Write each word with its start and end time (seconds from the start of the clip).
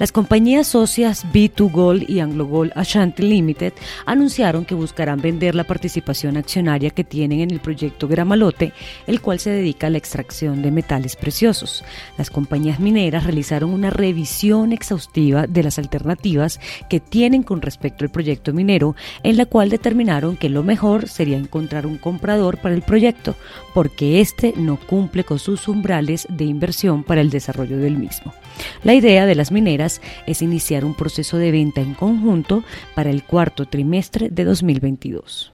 Las 0.00 0.10
compañías 0.10 0.66
socias 0.66 1.24
B2Gold 1.32 2.08
y 2.08 2.18
AngloGold 2.18 2.72
Ashanti 2.74 3.22
Limited 3.22 3.72
anunciaron 4.06 4.64
que 4.64 4.74
buscarán 4.74 5.20
vender 5.20 5.54
la 5.54 5.62
participación 5.62 6.36
accionaria 6.36 6.90
que 6.90 7.04
tienen 7.04 7.40
en 7.40 7.52
el 7.52 7.60
proyecto 7.60 8.08
Gramalote, 8.08 8.72
el 9.06 9.20
cual 9.20 9.38
se 9.38 9.50
dedica 9.50 9.86
a 9.86 9.90
la 9.90 9.98
extracción 9.98 10.62
de 10.62 10.72
metales 10.72 11.14
preciosos. 11.14 11.84
Las 12.18 12.30
compañías 12.30 12.80
mineras 12.80 13.22
realizaron 13.22 13.70
una 13.70 13.90
revisión 13.90 14.72
exhaustiva 14.72 15.46
de 15.46 15.62
las 15.62 15.78
alternativas 15.78 16.58
que 16.90 16.98
tienen 16.98 17.44
con 17.44 17.62
respecto 17.62 18.04
al 18.04 18.10
proyecto 18.10 18.52
minero, 18.52 18.96
en 19.22 19.36
la 19.36 19.46
cual 19.46 19.70
determinaron 19.70 20.36
que 20.36 20.48
lo 20.48 20.64
mejor 20.64 21.08
sería 21.08 21.36
encontrar 21.36 21.86
un 21.86 21.98
comprador 21.98 22.58
para 22.58 22.74
el 22.74 22.82
proyecto, 22.82 23.36
porque 23.72 24.20
éste 24.20 24.54
no 24.56 24.76
cumple 24.76 25.22
con 25.22 25.38
sus 25.38 25.68
umbrales 25.68 26.26
de 26.30 26.46
inversión 26.46 27.04
para 27.04 27.20
el 27.20 27.30
desarrollo 27.30 27.78
del 27.78 27.96
mismo. 27.96 28.34
La 28.82 28.94
idea 28.94 29.26
de 29.26 29.34
las 29.34 29.50
mineras 29.52 29.83
es 30.26 30.42
iniciar 30.42 30.84
un 30.84 30.94
proceso 30.94 31.38
de 31.38 31.52
venta 31.52 31.80
en 31.80 31.94
conjunto 31.94 32.64
para 32.94 33.10
el 33.10 33.24
cuarto 33.24 33.66
trimestre 33.66 34.28
de 34.30 34.44
2022. 34.44 35.53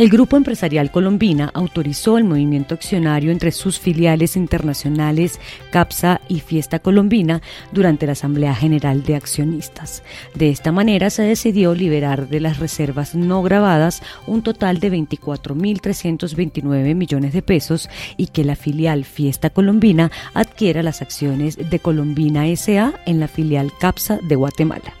El 0.00 0.08
Grupo 0.08 0.36
Empresarial 0.38 0.90
Colombina 0.90 1.50
autorizó 1.52 2.16
el 2.16 2.24
movimiento 2.24 2.74
accionario 2.74 3.30
entre 3.30 3.52
sus 3.52 3.78
filiales 3.78 4.34
internacionales 4.34 5.38
CAPSA 5.72 6.22
y 6.26 6.40
Fiesta 6.40 6.78
Colombina 6.78 7.42
durante 7.70 8.06
la 8.06 8.12
Asamblea 8.12 8.54
General 8.54 9.02
de 9.02 9.14
Accionistas. 9.14 10.02
De 10.34 10.48
esta 10.48 10.72
manera 10.72 11.10
se 11.10 11.24
decidió 11.24 11.74
liberar 11.74 12.30
de 12.30 12.40
las 12.40 12.60
reservas 12.60 13.14
no 13.14 13.42
grabadas 13.42 14.02
un 14.26 14.40
total 14.40 14.80
de 14.80 14.90
24.329 14.90 16.94
millones 16.94 17.34
de 17.34 17.42
pesos 17.42 17.90
y 18.16 18.28
que 18.28 18.42
la 18.42 18.56
filial 18.56 19.04
Fiesta 19.04 19.50
Colombina 19.50 20.10
adquiera 20.32 20.82
las 20.82 21.02
acciones 21.02 21.58
de 21.58 21.78
Colombina 21.78 22.46
SA 22.56 22.94
en 23.04 23.20
la 23.20 23.28
filial 23.28 23.70
CAPSA 23.78 24.18
de 24.22 24.34
Guatemala. 24.34 24.99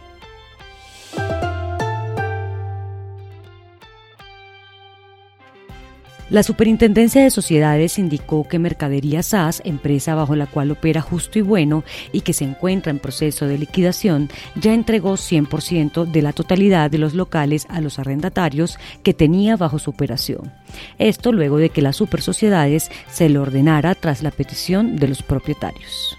La 6.30 6.44
Superintendencia 6.44 7.24
de 7.24 7.30
Sociedades 7.30 7.98
indicó 7.98 8.46
que 8.46 8.60
Mercadería 8.60 9.20
SAS, 9.24 9.62
empresa 9.64 10.14
bajo 10.14 10.36
la 10.36 10.46
cual 10.46 10.70
opera 10.70 11.00
Justo 11.00 11.40
y 11.40 11.42
Bueno 11.42 11.82
y 12.12 12.20
que 12.20 12.32
se 12.32 12.44
encuentra 12.44 12.92
en 12.92 13.00
proceso 13.00 13.48
de 13.48 13.58
liquidación, 13.58 14.30
ya 14.54 14.72
entregó 14.72 15.14
100% 15.14 16.04
de 16.04 16.22
la 16.22 16.32
totalidad 16.32 16.88
de 16.88 16.98
los 16.98 17.14
locales 17.14 17.66
a 17.68 17.80
los 17.80 17.98
arrendatarios 17.98 18.78
que 19.02 19.12
tenía 19.12 19.56
bajo 19.56 19.80
su 19.80 19.90
operación. 19.90 20.52
Esto 20.98 21.32
luego 21.32 21.58
de 21.58 21.70
que 21.70 21.82
las 21.82 21.96
supersociedades 21.96 22.92
se 23.10 23.28
le 23.28 23.40
ordenara 23.40 23.96
tras 23.96 24.22
la 24.22 24.30
petición 24.30 24.94
de 24.94 25.08
los 25.08 25.24
propietarios. 25.24 26.16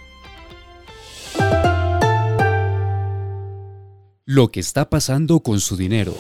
Lo 4.26 4.52
que 4.52 4.60
está 4.60 4.90
pasando 4.90 5.40
con 5.40 5.62
su 5.62 5.78
dinero. 5.78 6.18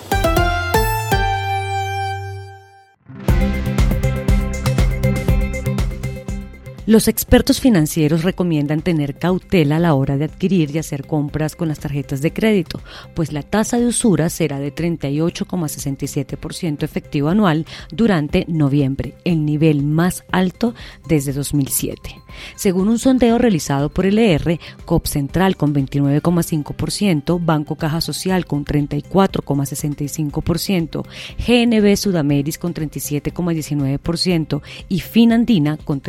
Los 6.92 7.08
expertos 7.08 7.62
financieros 7.62 8.24
recomiendan 8.24 8.82
tener 8.82 9.16
cautela 9.16 9.78
a 9.78 9.80
la 9.80 9.94
hora 9.94 10.18
de 10.18 10.26
adquirir 10.26 10.76
y 10.76 10.78
hacer 10.78 11.08
compras 11.08 11.56
con 11.56 11.70
las 11.70 11.80
tarjetas 11.80 12.22
de 12.22 12.34
crédito, 12.34 12.82
pues 13.16 13.32
la 13.32 13.44
tasa 13.44 13.80
de 13.80 13.86
usura 13.86 14.28
será 14.28 14.60
de 14.60 14.76
38,67% 14.76 16.84
efectivo 16.84 17.30
anual 17.30 17.66
durante 17.94 18.44
noviembre, 18.50 19.14
el 19.24 19.46
nivel 19.46 19.84
más 19.84 20.26
alto 20.34 20.76
desde 21.08 21.32
2007. 21.32 22.22
Según 22.56 22.88
un 22.90 23.00
sondeo 23.00 23.38
realizado 23.38 23.88
por 23.90 24.06
el 24.06 24.20
ER, 24.20 24.60
COP 24.86 25.06
Central 25.06 25.56
con 25.56 25.73
29,5%, 25.73 27.40
Banco 27.44 27.78
Caja 27.78 28.02
Social 28.02 28.46
con 28.46 28.66
34,65%, 28.66 31.06
GNB 31.38 31.96
Sudameris 31.96 32.58
con 32.58 32.73
37,19% 32.73 34.62
y 34.90 35.00
Finandina 35.00 35.78
con 35.78 36.02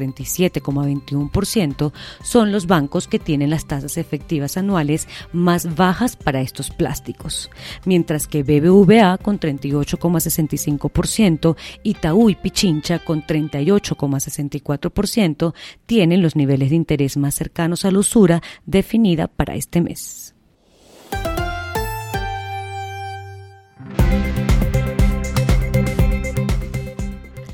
37,21% 0.72 1.92
son 2.22 2.52
los 2.52 2.66
bancos 2.66 3.08
que 3.08 3.18
tienen 3.18 3.48
las 3.50 3.66
tasas 3.66 3.98
efectivas 3.98 4.56
anuales 4.56 5.06
más 5.32 5.74
bajas 5.74 6.14
para 6.16 6.40
estos 6.40 6.70
plásticos, 6.70 7.50
mientras 7.84 8.26
que 8.26 8.42
BBVA 8.42 9.18
con 9.18 9.38
38,65%, 9.38 11.56
Itaú 11.82 12.30
y 12.30 12.36
Pichincha 12.36 13.00
con 13.00 13.22
38,64% 13.22 15.52
tienen 15.86 16.22
los 16.22 16.36
niveles 16.36 16.70
de 16.70 16.76
interés 16.76 17.16
más 17.16 17.34
cercanos 17.34 17.84
a 17.84 17.90
la 17.90 17.98
usura 17.98 18.40
definida 18.66 19.26
para 19.28 19.54
este 19.54 19.80
mes. 19.80 20.31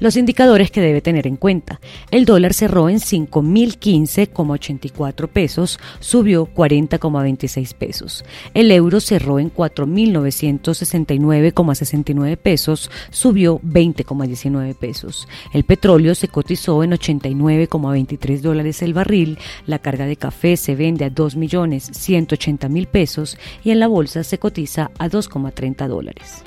Los 0.00 0.16
indicadores 0.16 0.70
que 0.70 0.80
debe 0.80 1.00
tener 1.00 1.26
en 1.26 1.34
cuenta. 1.36 1.80
El 2.12 2.24
dólar 2.24 2.54
cerró 2.54 2.88
en 2.88 2.98
5.015,84 2.98 5.28
pesos, 5.28 5.80
subió 5.98 6.46
40,26 6.46 7.74
pesos. 7.74 8.24
El 8.54 8.70
euro 8.70 9.00
cerró 9.00 9.40
en 9.40 9.52
4.969,69 9.52 12.36
pesos, 12.36 12.92
subió 13.10 13.58
20,19 13.60 14.76
pesos. 14.76 15.26
El 15.52 15.64
petróleo 15.64 16.14
se 16.14 16.28
cotizó 16.28 16.84
en 16.84 16.92
89,23 16.92 18.40
dólares 18.40 18.82
el 18.82 18.94
barril. 18.94 19.36
La 19.66 19.80
carga 19.80 20.06
de 20.06 20.14
café 20.16 20.56
se 20.56 20.76
vende 20.76 21.06
a 21.06 21.10
2.180.000 21.10 22.86
pesos 22.86 23.36
y 23.64 23.72
en 23.72 23.80
la 23.80 23.88
bolsa 23.88 24.22
se 24.22 24.38
cotiza 24.38 24.92
a 24.98 25.08
2,30 25.08 25.88
dólares. 25.88 26.44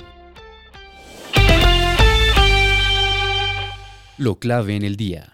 Lo 4.21 4.35
clave 4.35 4.75
en 4.75 4.83
el 4.83 4.97
día. 4.97 5.33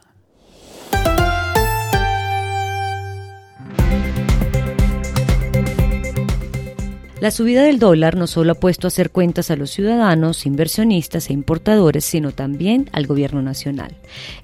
La 7.19 7.31
subida 7.31 7.63
del 7.63 7.79
dólar 7.79 8.15
no 8.15 8.27
solo 8.27 8.51
ha 8.51 8.59
puesto 8.59 8.85
a 8.85 8.89
hacer 8.89 9.09
cuentas 9.09 9.49
a 9.49 9.55
los 9.55 9.71
ciudadanos, 9.71 10.45
inversionistas 10.45 11.31
e 11.31 11.33
importadores, 11.33 12.05
sino 12.05 12.31
también 12.31 12.91
al 12.91 13.07
gobierno 13.07 13.41
nacional. 13.41 13.95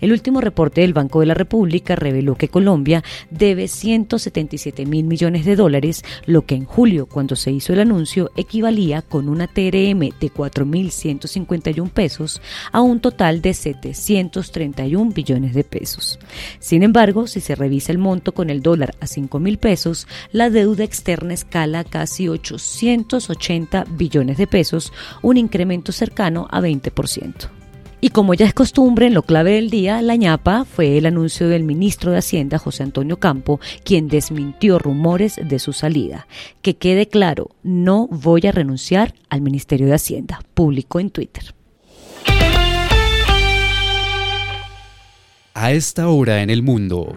El 0.02 0.12
último 0.12 0.42
reporte 0.42 0.82
del 0.82 0.92
Banco 0.92 1.20
de 1.20 1.28
la 1.28 1.36
República 1.36 1.96
reveló 1.96 2.34
que 2.34 2.48
Colombia 2.48 3.04
debe 3.30 3.68
177 3.68 4.88
mil 4.88 5.06
millones 5.06 5.46
de 5.46 5.56
dólares, 5.56 6.04
lo 6.26 6.48
que 6.48 6.56
en 6.56 6.66
julio, 6.66 7.06
cuando 7.06 7.36
se 7.36 7.52
hizo 7.52 7.74
el 7.74 7.80
anuncio, 7.80 8.32
equivalía 8.36 9.04
con 9.04 9.30
una 9.30 9.46
TRM 9.46 10.10
de 10.20 10.34
4.151 10.34 11.92
pesos 11.92 12.42
a 12.72 12.82
un 12.82 13.00
total 13.02 13.44
de 13.44 13.54
731 13.54 15.12
billones 15.12 15.54
de 15.54 15.64
pesos. 15.64 16.18
Sin 16.58 16.82
embargo, 16.82 17.28
si 17.28 17.40
se 17.40 17.54
revisa 17.54 17.92
el 17.92 18.00
monto 18.00 18.32
con 18.32 18.50
el 18.50 18.64
dólar 18.64 18.96
a 19.00 19.06
5 19.06 19.40
mil 19.40 19.60
pesos, 19.60 20.08
la 20.32 20.50
deuda 20.50 20.84
externa 20.84 21.36
escala 21.36 21.84
casi 21.84 22.28
8 22.28 22.63
280 22.64 23.86
billones 23.92 24.38
de 24.38 24.48
pesos, 24.48 24.94
un 25.22 25.38
incremento 25.38 25.92
cercano 25.92 26.48
a 26.50 26.62
20%. 26.62 27.50
Y 28.04 28.10
como 28.10 28.34
ya 28.34 28.46
es 28.46 28.54
costumbre 28.54 29.08
en 29.08 29.14
lo 29.14 29.24
clave 29.24 29.54
del 29.54 29.70
día, 29.70 30.02
la 30.02 30.18
ñapa 30.18 30.66
fue 30.66 30.98
el 30.98 31.06
anuncio 31.06 31.48
del 31.48 31.64
ministro 31.64 32.12
de 32.12 32.18
Hacienda, 32.18 32.58
José 32.58 32.84
Antonio 32.84 33.18
Campo, 33.18 33.62
quien 33.86 34.10
desmintió 34.10 34.78
rumores 34.78 35.40
de 35.42 35.58
su 35.58 35.72
salida. 35.72 36.28
Que 36.62 36.76
quede 36.76 37.08
claro, 37.08 37.52
no 37.64 38.08
voy 38.08 38.42
a 38.46 38.52
renunciar 38.52 39.14
al 39.30 39.40
Ministerio 39.40 39.88
de 39.88 39.94
Hacienda, 39.94 40.42
publicó 40.54 41.00
en 41.00 41.12
Twitter. 41.12 41.56
A 45.54 45.72
esta 45.72 46.10
hora 46.10 46.42
en 46.42 46.50
el 46.50 46.62
mundo. 46.62 47.16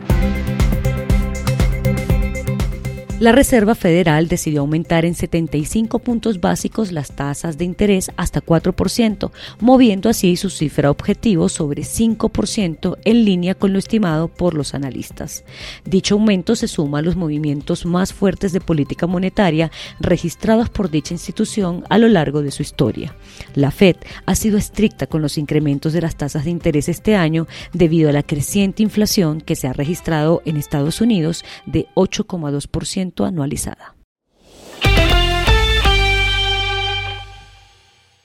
La 3.18 3.32
Reserva 3.32 3.74
Federal 3.74 4.28
decidió 4.28 4.60
aumentar 4.60 5.06
en 5.06 5.14
75 5.14 6.00
puntos 6.00 6.38
básicos 6.38 6.92
las 6.92 7.12
tasas 7.12 7.56
de 7.56 7.64
interés 7.64 8.10
hasta 8.18 8.42
4%, 8.42 9.30
moviendo 9.58 10.10
así 10.10 10.36
su 10.36 10.50
cifra 10.50 10.90
objetivo 10.90 11.48
sobre 11.48 11.80
5% 11.80 12.98
en 13.06 13.24
línea 13.24 13.54
con 13.54 13.72
lo 13.72 13.78
estimado 13.78 14.28
por 14.28 14.52
los 14.52 14.74
analistas. 14.74 15.44
Dicho 15.86 16.16
aumento 16.16 16.56
se 16.56 16.68
suma 16.68 16.98
a 16.98 17.02
los 17.02 17.16
movimientos 17.16 17.86
más 17.86 18.12
fuertes 18.12 18.52
de 18.52 18.60
política 18.60 19.06
monetaria 19.06 19.70
registrados 19.98 20.68
por 20.68 20.90
dicha 20.90 21.14
institución 21.14 21.84
a 21.88 21.96
lo 21.96 22.08
largo 22.08 22.42
de 22.42 22.50
su 22.50 22.60
historia. 22.60 23.16
La 23.54 23.70
Fed 23.70 23.96
ha 24.26 24.34
sido 24.34 24.58
estricta 24.58 25.06
con 25.06 25.22
los 25.22 25.38
incrementos 25.38 25.94
de 25.94 26.02
las 26.02 26.16
tasas 26.16 26.44
de 26.44 26.50
interés 26.50 26.90
este 26.90 27.16
año 27.16 27.46
debido 27.72 28.10
a 28.10 28.12
la 28.12 28.22
creciente 28.22 28.82
inflación 28.82 29.40
que 29.40 29.56
se 29.56 29.68
ha 29.68 29.72
registrado 29.72 30.42
en 30.44 30.58
Estados 30.58 31.00
Unidos 31.00 31.46
de 31.64 31.86
8,2% 31.94 33.05
anualizada. 33.18 33.96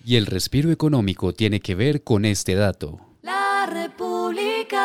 Y 0.04 0.16
el 0.16 0.26
respiro 0.26 0.72
económico 0.72 1.34
tiene 1.34 1.60
que 1.60 1.76
ver 1.76 2.04
con 2.04 2.26
este 2.26 2.56
dato. 2.56 3.00
La 3.22 3.68
República. 3.72 4.82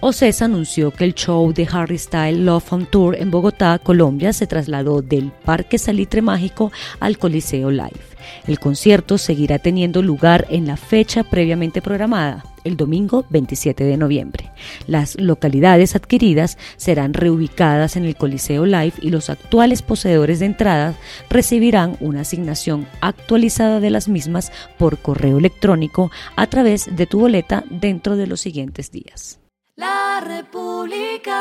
OCESA 0.00 0.46
anunció 0.46 0.90
que 0.90 1.04
el 1.04 1.14
show 1.14 1.52
de 1.52 1.68
Harry 1.70 1.96
Style 1.96 2.44
Love 2.44 2.72
on 2.72 2.86
Tour 2.86 3.14
en 3.14 3.30
Bogotá, 3.30 3.78
Colombia, 3.78 4.32
se 4.32 4.48
trasladó 4.48 5.00
del 5.00 5.30
Parque 5.30 5.78
Salitre 5.78 6.20
Mágico 6.20 6.72
al 6.98 7.18
Coliseo 7.18 7.70
Live. 7.70 8.00
El 8.48 8.58
concierto 8.58 9.16
seguirá 9.16 9.60
teniendo 9.60 10.02
lugar 10.02 10.46
en 10.50 10.66
la 10.66 10.76
fecha 10.76 11.22
previamente 11.22 11.80
programada, 11.80 12.44
el 12.64 12.76
domingo 12.76 13.24
27 13.30 13.84
de 13.84 13.96
noviembre. 13.96 14.50
Las 14.86 15.18
localidades 15.20 15.96
adquiridas 15.96 16.58
serán 16.76 17.14
reubicadas 17.14 17.96
en 17.96 18.04
el 18.04 18.16
Coliseo 18.16 18.66
Live 18.66 18.94
y 19.00 19.10
los 19.10 19.30
actuales 19.30 19.82
poseedores 19.82 20.40
de 20.40 20.46
entradas 20.46 20.96
recibirán 21.30 21.96
una 22.00 22.20
asignación 22.22 22.86
actualizada 23.00 23.80
de 23.80 23.90
las 23.90 24.08
mismas 24.08 24.52
por 24.78 24.98
correo 24.98 25.38
electrónico 25.38 26.10
a 26.36 26.46
través 26.46 26.94
de 26.94 27.06
tu 27.06 27.20
boleta 27.20 27.64
dentro 27.70 28.16
de 28.16 28.26
los 28.26 28.40
siguientes 28.40 28.90
días. 28.90 29.38
La 29.76 30.22
República. 30.24 31.32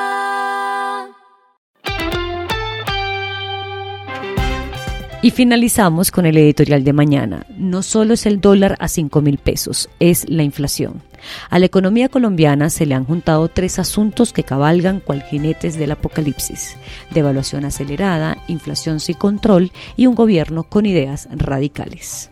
Y 5.23 5.29
finalizamos 5.29 6.09
con 6.09 6.25
el 6.25 6.35
editorial 6.35 6.83
de 6.83 6.93
mañana. 6.93 7.45
No 7.55 7.83
solo 7.83 8.15
es 8.15 8.25
el 8.25 8.41
dólar 8.41 8.75
a 8.79 8.87
5 8.87 9.21
mil 9.21 9.37
pesos, 9.37 9.87
es 9.99 10.27
la 10.27 10.41
inflación. 10.41 11.03
A 11.51 11.59
la 11.59 11.67
economía 11.67 12.09
colombiana 12.09 12.71
se 12.71 12.87
le 12.87 12.95
han 12.95 13.05
juntado 13.05 13.47
tres 13.47 13.77
asuntos 13.77 14.33
que 14.33 14.43
cabalgan 14.43 14.99
cual 14.99 15.21
jinetes 15.21 15.77
del 15.77 15.91
apocalipsis. 15.91 16.75
Devaluación 17.11 17.65
acelerada, 17.65 18.39
inflación 18.47 18.99
sin 18.99 19.15
control 19.15 19.71
y 19.95 20.07
un 20.07 20.15
gobierno 20.15 20.63
con 20.63 20.87
ideas 20.87 21.27
radicales. 21.31 22.31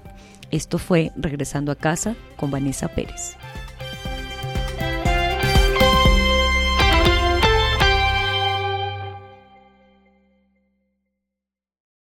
Esto 0.49 0.79
fue 0.79 1.11
Regresando 1.15 1.71
a 1.71 1.75
casa 1.75 2.15
con 2.37 2.49
Vanessa 2.49 2.87
Pérez. 2.87 3.37